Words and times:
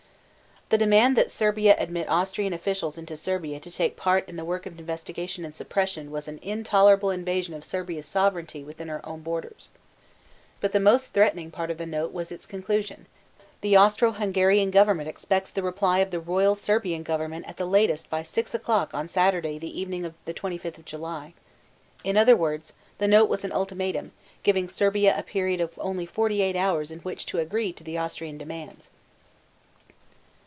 The 0.69 0.77
demand 0.77 1.17
that 1.17 1.29
Serbia 1.31 1.75
admit 1.77 2.07
Austrian 2.07 2.53
officials 2.53 2.97
into 2.97 3.17
Serbia 3.17 3.59
to 3.59 3.69
take 3.69 3.97
part 3.97 4.29
in 4.29 4.37
the 4.37 4.45
work 4.45 4.65
of 4.65 4.79
investigation 4.79 5.43
and 5.43 5.53
suppression 5.53 6.11
was 6.11 6.29
an 6.29 6.39
intolerable 6.41 7.11
invasion 7.11 7.53
of 7.53 7.65
Serbia's 7.65 8.05
sovereignty 8.05 8.63
within 8.63 8.87
her 8.87 9.05
own 9.05 9.19
borders. 9.19 9.71
But 10.61 10.71
the 10.71 10.79
most 10.79 11.11
threatening 11.13 11.51
part 11.51 11.71
of 11.71 11.77
the 11.77 11.85
note 11.85 12.13
was 12.13 12.31
its 12.31 12.45
conclusion: 12.45 13.05
"The 13.59 13.77
Austro 13.77 14.13
Hungarian 14.13 14.71
government 14.71 15.09
expects 15.09 15.51
the 15.51 15.61
reply 15.61 15.99
of 15.99 16.09
the 16.09 16.21
royal 16.21 16.55
[Serbian] 16.55 17.03
government 17.03 17.49
at 17.49 17.57
the 17.57 17.65
latest 17.65 18.09
by 18.09 18.23
6 18.23 18.53
o'clock 18.55 18.93
on 18.93 19.09
Saturday 19.09 19.57
evening, 19.59 20.13
the 20.23 20.33
25th 20.33 20.77
of 20.77 20.85
July." 20.85 21.33
In 22.05 22.15
other 22.15 22.37
words, 22.37 22.71
the 22.97 23.09
note 23.09 23.27
was 23.27 23.43
an 23.43 23.51
ultimatum 23.51 24.13
giving 24.43 24.69
Serbia 24.69 25.13
a 25.19 25.23
period 25.23 25.59
of 25.59 25.77
only 25.79 26.05
forty 26.05 26.41
eight 26.41 26.55
hours 26.55 26.91
in 26.91 26.99
which 26.99 27.25
to 27.25 27.39
agree 27.39 27.73
to 27.73 27.83
the 27.83 27.97
Austrian 27.97 28.37
demands. 28.37 28.89